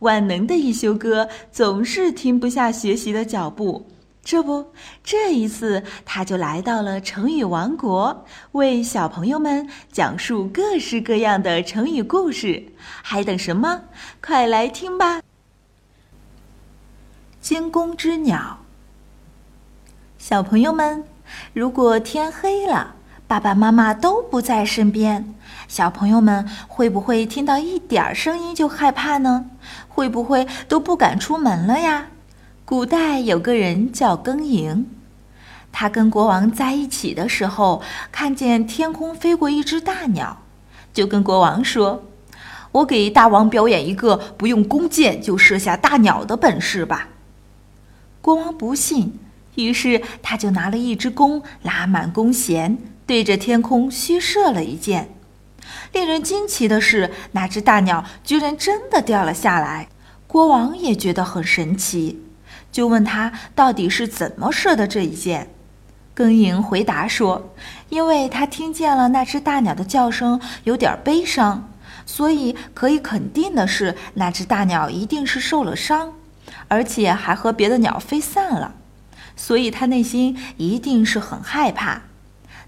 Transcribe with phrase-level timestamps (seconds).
[0.00, 3.86] 万能的一休哥总是停不下学习的脚步。
[4.22, 4.72] 这不，
[5.02, 12.62] 这一次他就来到了成语王国，为小朋友们讲述各式各样的成语故事。
[13.02, 13.80] 还等什么？
[14.22, 15.22] 快来听吧！
[17.40, 18.58] 惊弓之鸟。
[20.18, 21.02] 小朋友们，
[21.54, 22.94] 如果天黑了，
[23.30, 25.32] 爸爸妈妈都不在身边，
[25.68, 29.46] 小朋友们会不会听到一点声音就害怕呢？
[29.88, 32.08] 会不会都不敢出门了呀？
[32.64, 34.84] 古代有个人叫庚寅，
[35.70, 40.38] 他跟国王在一起的时候，看见天空飞过一只大鸟，
[40.92, 42.02] 就跟国王说
[42.72, 47.10] ：“我给大王表演一个不用弓箭就射下大鸟的本事吧。”
[48.20, 49.20] 国王不信，
[49.54, 52.76] 于是他就拿了一支弓，拉满弓弦，
[53.10, 55.08] 对着天空虚射了一箭。
[55.92, 59.88] 令人惊奇的是，那只大鸟居然真的掉了下来。
[60.28, 62.22] 国王也觉得很神奇。
[62.70, 65.50] 就问他到底是怎么射的这一箭，
[66.14, 67.52] 庚寅回答说
[67.90, 71.68] ：“因为他听见了那只大鸟的叫声，有点悲伤，
[72.06, 76.12] 所以可以肯定的是，那只大鸟一定是受了伤，
[76.68, 78.76] 而且还和别的鸟飞散了，
[79.34, 82.02] 所以他内心一定是很害怕。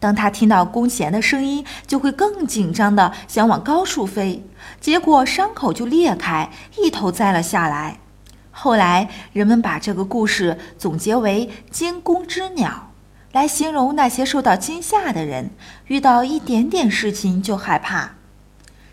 [0.00, 4.44] 当他听到弓弦的声音，就会更紧张的想往高处飞，
[4.80, 7.98] 结果伤口就裂开，一头栽了下来。”
[8.50, 12.90] 后来，人们把这个故事总结为“惊弓之鸟”，
[13.30, 15.50] 来形容那些受到惊吓的人，
[15.86, 18.12] 遇到一点点事情就害怕。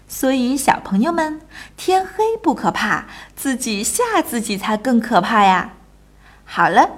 [0.07, 1.41] 所以，小朋友们，
[1.75, 5.73] 天黑不可怕，自己吓自己才更可怕呀！
[6.43, 6.91] 好了，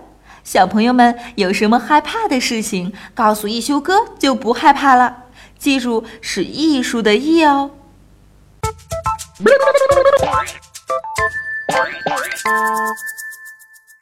[0.47, 5.25] 小朋友们有什么害怕的事情，告诉一休哥就不害怕了。
[5.59, 7.71] 记住，是艺术的“艺”哦。